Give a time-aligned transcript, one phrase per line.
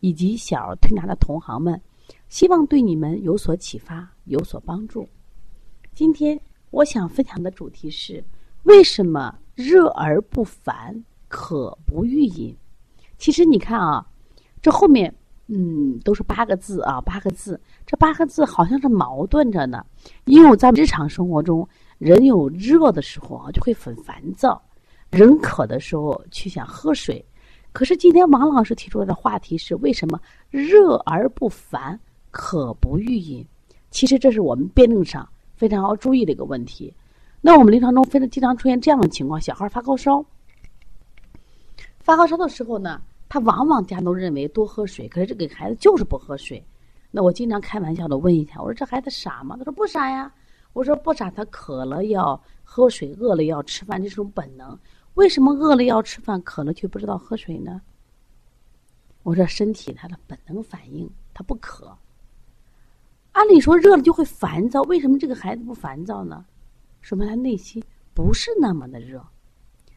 [0.00, 1.80] 以及小儿推拿的同行们，
[2.28, 5.08] 希望对你们有所启发，有所帮助。
[5.94, 6.40] 今天
[6.70, 8.22] 我想分享的主题是：
[8.64, 12.56] 为什么热而不烦，渴不欲饮？
[13.18, 14.06] 其实你看啊，
[14.62, 15.14] 这后面
[15.48, 19.84] 嗯都是八个字啊，八个字，这八个字好像是矛盾着呢。
[20.24, 24.58] 因为在日常生活中，人有热的时候啊，就会很烦躁；
[25.10, 27.22] 人渴的时候，去想喝水。
[27.72, 31.98] 可是今天王老师提出来的话题是：为什么热而不烦，
[32.30, 33.46] 渴不欲饮？
[33.90, 36.92] 其实这是我们辩证上非常要注意的一个问题。
[37.40, 40.24] 那我们临床中非常经常出现这样的情况：小孩发高烧，
[42.00, 46.62] 发高烧的时候呢，他往往家都认为多喝水，可是这个孩子就是不喝水。
[47.10, 49.56] 那我经常开玩笑的问一下：我说这孩子傻吗？
[49.56, 50.32] 他说不傻呀。
[50.72, 54.78] 我说不傻，他渴了要喝水，饿了要吃饭，这是种本能。
[55.14, 57.82] 为什么饿了要吃饭，渴了却不知道喝水呢？
[59.22, 61.96] 我说身体它的本能反应，它不渴。
[63.32, 66.44] 按理说热了就会烦躁，为什么这个孩子不烦躁呢？
[67.00, 67.82] 说明他内心
[68.14, 69.24] 不是那么的热。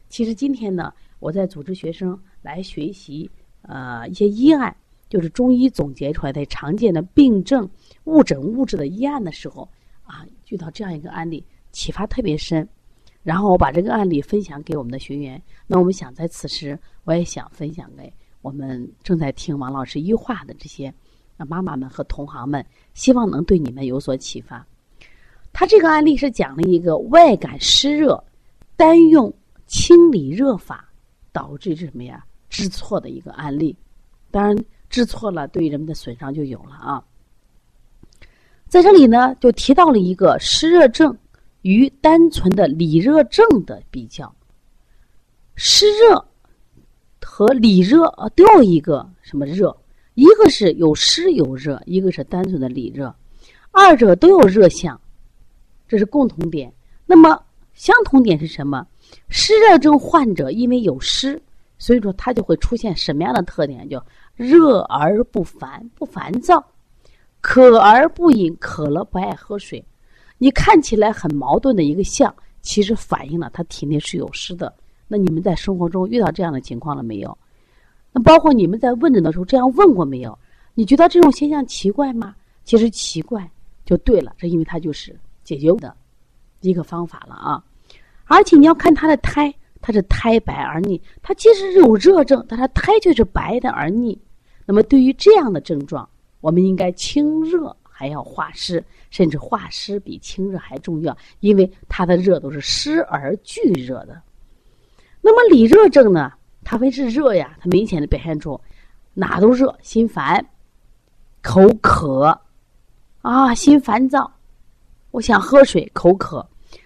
[0.09, 3.29] 其实今天呢，我在组织学生来学习
[3.63, 4.75] 呃一些医案，
[5.09, 7.69] 就是中医总结出来的常见的病症、
[8.03, 9.67] 误诊误治的医案的时候
[10.03, 12.67] 啊，遇到这样一个案例，启发特别深。
[13.23, 15.41] 然后我把这个案例分享给我们的学员。
[15.65, 18.11] 那我们想在此时，我也想分享给
[18.41, 20.93] 我们正在听王老师一话的这些
[21.37, 24.65] 妈妈们和同行们，希望能对你们有所启发。
[25.51, 28.21] 他这个案例是讲了一个外感湿热，
[28.75, 29.33] 单用
[29.67, 30.89] 清理热法
[31.31, 32.25] 导致什么呀？
[32.49, 33.75] 治错的一个案例。
[34.31, 34.55] 当然，
[34.89, 37.03] 治错了，对人们的损伤就有了啊。
[38.67, 41.15] 在这里呢，就提到了一个湿热症。
[41.63, 44.33] 与单纯的里热症的比较，
[45.55, 46.23] 湿热
[47.21, 49.75] 和里热啊都有一个什么热？
[50.13, 53.13] 一个是有湿有热，一个是单纯的里热，
[53.71, 54.99] 二者都有热象，
[55.87, 56.71] 这是共同点。
[57.05, 57.41] 那么
[57.73, 58.85] 相同点是什么？
[59.29, 61.41] 湿热症患者因为有湿，
[61.79, 63.89] 所以说他就会出现什么样的特点？
[63.89, 66.59] 叫热而不烦，不烦躁；
[67.41, 69.83] 渴而不饮，渴了不爱喝水。
[70.43, 74.73] 你看起来很矛盾的一个象，其实反映了他体内是有湿的。
[75.07, 77.37] 那你们在生活中遇到这样的情况了没有？
[78.11, 80.37] 那包括你们在问诊的时候这样问过没有？
[80.73, 82.35] 你觉得这种现象奇怪吗？
[82.65, 83.49] 其实奇怪
[83.85, 85.95] 就对了，是因为它就是解决的
[86.59, 87.63] 一个方法了啊！
[88.25, 94.19] 而且你要看他的胎，他是胎白而腻，他其实有热症，但他胎却是白的而腻。
[94.65, 96.09] 那么对于这样的症状，
[96.41, 97.73] 我们应该清热。
[97.95, 104.19] 还要化湿，甚至化湿比清热还重要，因为它的热都是湿而聚热的。
[105.21, 106.33] 那么里热症呢？
[106.65, 108.59] 它为是热呀，它明显的表现出
[109.13, 110.43] 哪都热，心烦、
[111.41, 112.37] 口渴
[113.21, 114.29] 啊，心烦躁，
[115.11, 116.45] 我想喝水，口渴。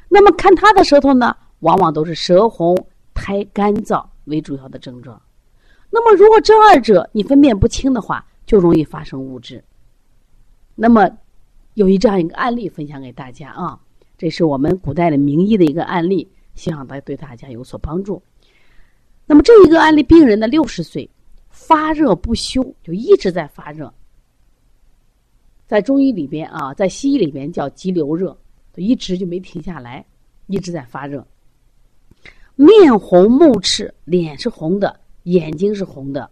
[0.10, 2.78] 那么看他的舌头呢，往往都是舌红、
[3.14, 5.20] 苔干燥为主要的症状。
[5.90, 9.64] 那么如果这二者你分辨不清的话，就容易发生误治。
[10.80, 11.10] 那么，
[11.74, 13.80] 有一这样一个案例分享给大家啊，
[14.16, 18.22] 这是我们古代的名医的一个案例，希望大家对大家有所帮助。
[19.26, 21.10] 那么这一个案例，病人的六十岁，
[21.50, 23.92] 发热不休，就一直在发热，
[25.66, 28.38] 在中医里边啊，在西医里边叫急流热，
[28.76, 30.06] 一直就没停下来，
[30.46, 31.26] 一直在发热，
[32.56, 36.30] 面红目赤，脸是红的，眼睛是红的，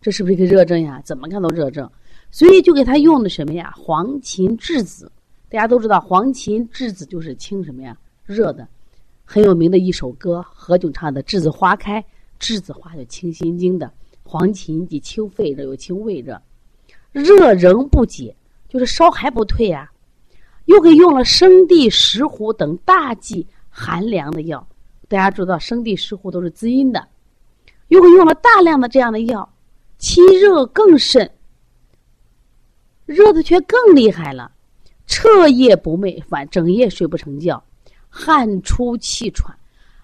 [0.00, 0.98] 这是不是一个热症呀？
[1.04, 1.90] 怎么看都热症。
[2.30, 3.72] 所以就给他用的什么呀？
[3.76, 5.10] 黄芩栀子，
[5.48, 7.96] 大家都知道黄芩栀子就是清什么呀？
[8.24, 8.66] 热的，
[9.24, 12.02] 很有名的一首歌，何炅唱的《栀子花开》，
[12.38, 13.90] 栀子花就清心经的，
[14.22, 16.40] 黄芩既清肺热，又清胃热，
[17.12, 18.36] 热仍不解，
[18.68, 19.90] 就是烧还不退呀。
[20.66, 24.66] 又给用了生地、石斛等大剂寒凉的药，
[25.06, 27.06] 大家知道生地、石斛都是滋阴的，
[27.86, 29.48] 又给用了大量的这样的药，
[29.96, 31.30] 清热更甚。
[33.06, 34.50] 热的却更厉害了，
[35.06, 37.62] 彻夜不寐，反整夜睡不成觉，
[38.08, 39.56] 汗出气喘，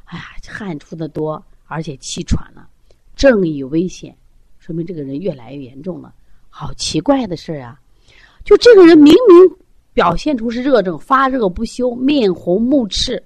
[0.05, 2.69] 哎呀，汗出的多，而且气喘了，
[3.17, 4.17] 正义危险，
[4.59, 6.15] 说明这个人越来越严重了。
[6.49, 7.81] 好奇怪的事儿啊！
[8.45, 9.57] 就这个人明明
[9.95, 13.23] 表现出是热症，发热不休，面红目赤，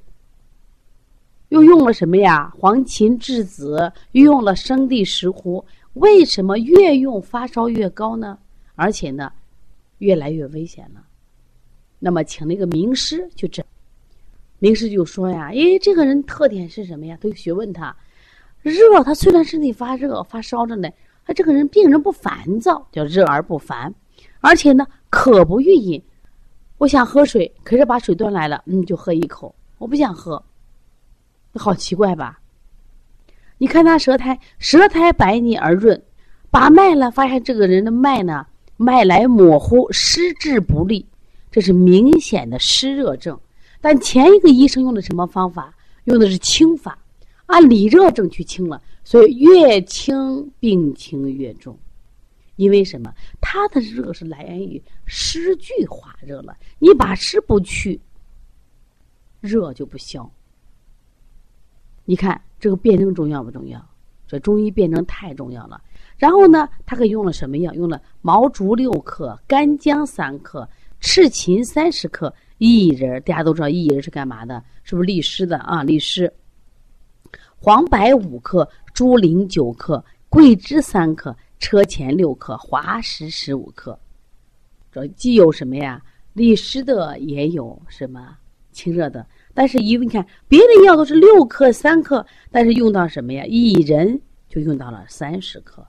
[1.49, 2.53] 又用了什么呀？
[2.57, 5.65] 黄芩栀子，又用了生地石斛，
[5.95, 8.39] 为什么越用发烧越高呢？
[8.77, 9.33] 而且呢，
[9.99, 11.05] 越来越危险了。
[11.99, 13.65] 那么，请那个名师去诊，
[14.59, 17.95] 名师就说呀：“诶，这个人特点是什么呀？”他就询问他
[18.63, 20.89] ：“热，他虽然身体发热发烧着呢，
[21.25, 23.95] 他这个人病人不烦躁，叫热而不烦，
[24.41, 26.03] 而且呢，渴不欲饮。
[26.79, 30.43] 我想喝水，可是把水端来了，嗯，就喝一口，我不想喝。
[31.55, 32.39] 好奇怪吧？
[33.57, 36.01] 你看他舌苔，舌苔白腻而润，
[36.51, 38.47] 把脉了，发现这个人的脉呢，
[38.77, 41.07] 脉来模糊，湿滞不利。”
[41.51, 43.41] 这是明显的湿热症，
[43.81, 45.75] 但前一个医生用的什么方法？
[46.05, 46.99] 用的是清法，
[47.47, 51.79] 按里热症去清了，所以越清病情越重。
[52.57, 53.13] 因为什么？
[53.41, 58.01] 它的热是来源于湿聚化热了，你把湿不去，
[59.41, 60.31] 热就不消。
[62.05, 63.85] 你看这个辩证重要不重要？
[64.27, 65.81] 这中医辨证太重要了。
[66.17, 67.73] 然后呢，他给用了什么药？
[67.75, 70.69] 用了毛竹六克，干姜三克。
[70.99, 74.65] 赤芩三十克，薏仁大家都知道薏仁是干嘛的？
[74.83, 75.83] 是不是利湿的啊？
[75.83, 76.33] 利湿。
[77.59, 83.97] 黄柏五克，猪苓九克，桂枝三克，车前六克，滑石十五克。
[84.91, 86.03] 这既有什么呀？
[86.33, 88.37] 利湿的，也有什么
[88.73, 89.25] 清热的。
[89.57, 93.43] 但是，一你看别的药都是六克三克，但是用到什么呀？
[93.45, 94.21] 薏仁
[94.51, 95.83] 就用到了三十克，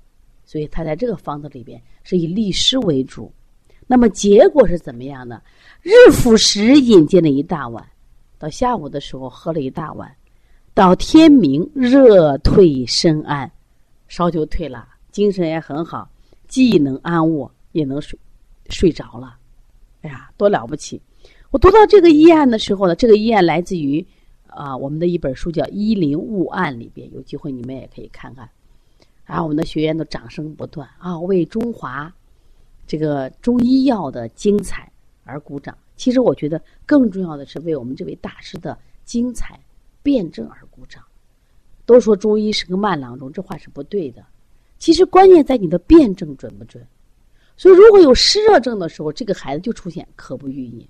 [0.46, 3.30] 所以它在这个方子里边是以利湿为主。
[3.86, 5.42] 那么结果是怎么样呢？
[5.82, 7.86] 日辅食饮进了一大碗，
[8.40, 10.10] 到下午的时候喝了一大碗，
[10.74, 13.52] 到天明热退身安，
[14.08, 16.10] 烧就退了，精神也很好，
[16.48, 18.18] 既能安卧也能睡，
[18.70, 19.36] 睡着了。
[20.04, 21.02] 哎呀，多了不起！
[21.52, 24.06] 我读到这个医案的时候呢，这个医案来自于
[24.48, 28.50] 啊我们的一本书叫《医林误案》里边，有机会你们也可以看看。
[29.26, 32.14] 啊我们的学员都掌声不断啊，为中华。
[32.86, 34.90] 这个中医药的精彩
[35.26, 39.60] 而鼓掌，其实我觉得更重要的是为我们这位大师的精彩
[40.02, 41.04] 辩证而鼓掌。
[41.86, 44.26] 都说中医是个慢郎中，这话是不对的。
[44.78, 46.86] 其实关键在你的辩证准不准。
[47.58, 50.88] 所以如果有湿热症的时候，这个孩子就出现渴不欲饮。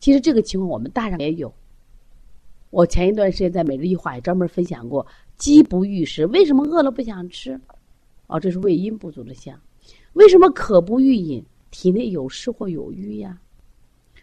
[0.00, 1.52] 其实这个情况我们大人也有。
[2.70, 5.06] 我前一段时间在每日一话也专门分享过：
[5.36, 7.60] 饥不欲食，为什么饿了不想吃？
[8.26, 9.58] 哦，这是胃阴不足的象。
[10.14, 11.44] 为什么渴不欲饮？
[11.70, 13.38] 体内有湿或有瘀呀？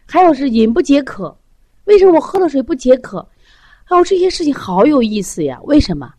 [0.06, 1.36] 还有是饮不解渴，
[1.84, 3.18] 为什么我喝了水不解渴？
[3.88, 5.60] 哦，这些事情好有意思呀！
[5.64, 6.12] 为什么？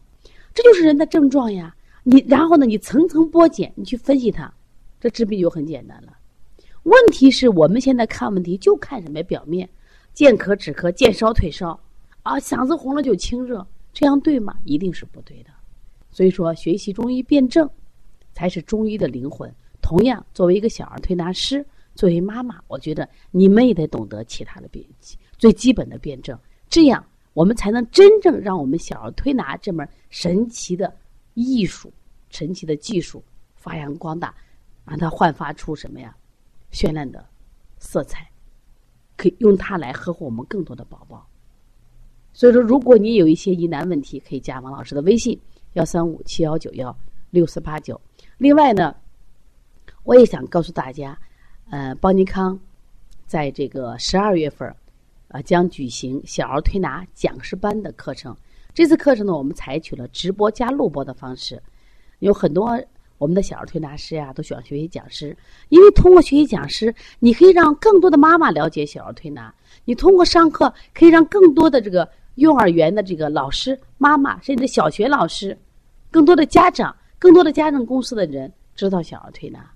[0.53, 1.75] 这就是人的症状呀！
[2.03, 2.65] 你然后呢？
[2.65, 4.53] 你层层剥茧，你去分析它，
[4.99, 6.13] 这治病就很简单了。
[6.83, 9.67] 问题是我们现在看问题就看什么表面，
[10.13, 11.79] 见咳止咳，见烧退烧，
[12.23, 14.53] 啊，嗓子红了就清热，这样对吗？
[14.65, 15.49] 一定是不对的。
[16.11, 17.69] 所以说，学习中医辨证，
[18.33, 19.49] 才是中医的灵魂。
[19.81, 21.65] 同样，作为一个小儿推拿师，
[21.95, 24.85] 作为妈妈，我觉得你们也得懂得其他的辩
[25.37, 26.37] 最基本的辩证，
[26.69, 30.93] 这样我们才能真正让我们小儿推拿这门神奇的
[31.33, 31.91] 艺术、
[32.29, 33.23] 神奇的技术
[33.55, 34.35] 发扬光大，
[34.85, 36.15] 让它焕发出什么呀？
[36.73, 37.25] 绚烂的
[37.77, 38.29] 色彩，
[39.15, 41.25] 可以用它来呵护我们更多的宝宝。
[42.33, 45.39] 所以说，如果你有一些疑难问题，可以加王老师的微信：
[45.73, 46.93] 幺三五七幺九幺
[47.29, 48.01] 六四八九。
[48.37, 48.93] 另外呢。
[50.05, 51.17] 我也想告诉大家，
[51.69, 52.59] 呃，邦尼康
[53.25, 54.67] 在这个十二月份
[55.29, 58.35] 啊将举行小儿推拿讲师班的课程。
[58.73, 61.63] 这次课程呢，我们采取了直播加录播的方式，
[62.19, 62.77] 有很多
[63.23, 65.35] 我们的小儿推拿师呀都喜欢学习讲师，
[65.69, 69.49] 因为通过学习讲师，你可以让更多的妈妈了解小儿推拿；
[69.85, 75.57] 你通过上课，可以让更多的这个幼儿园的这个老师、妈妈，甚至小学老师，
[76.11, 79.71] 更多的家长、更多的家政公司的人知道小儿推拿。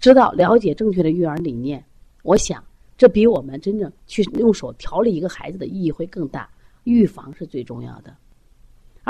[0.00, 1.84] 知道了解正确的育儿理念，
[2.22, 2.64] 我想
[2.96, 6.48] 这比我们真正去用手调理一个孩子的意义会更大。
[6.84, 8.16] 预防是最重要的，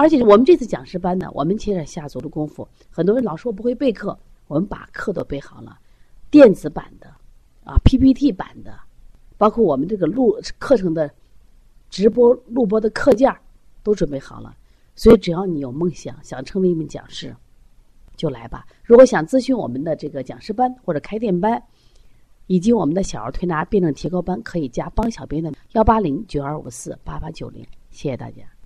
[0.01, 2.67] 而且我们这次讲师班呢，我们接着下足了功夫。
[2.89, 5.77] 很多人老说我不会备课，我们把课都备好了，
[6.31, 7.09] 电子版的，
[7.65, 8.79] 啊 PPT 版的，
[9.37, 11.11] 包括我们这个录课程的
[11.91, 13.29] 直播录播的课件
[13.83, 14.55] 都准备好了。
[14.95, 17.35] 所以只要你有梦想，想成为一名讲师。
[18.15, 18.65] 就来吧！
[18.85, 21.61] 如果想咨询我们的这个讲师班或者开店班，
[22.47, 27.67] 以及我们的小儿推拿辩证提高班，可以加帮小编的幺八零九二五四八八九零。
[27.91, 28.58] 谢谢大家。